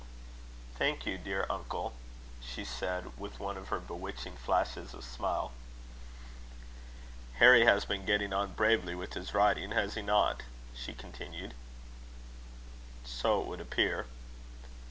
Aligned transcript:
"Thank 0.79 1.05
you, 1.05 1.19
dear 1.19 1.45
uncle," 1.47 1.93
she 2.41 2.65
said, 2.65 3.15
with 3.19 3.39
one 3.39 3.55
of 3.55 3.67
her 3.67 3.77
bewitching 3.77 4.35
flashes 4.35 4.95
of 4.95 5.03
smile. 5.05 5.51
"Harry 7.35 7.65
has 7.65 7.85
been 7.85 8.03
getting 8.03 8.33
on 8.33 8.53
bravely 8.53 8.95
with 8.95 9.13
his 9.13 9.35
riding, 9.35 9.73
has 9.73 9.93
he 9.93 10.01
not?" 10.01 10.41
she 10.73 10.95
continued. 10.95 11.53
"So 13.05 13.41
it 13.41 13.45
would 13.47 13.61
appear." 13.61 14.07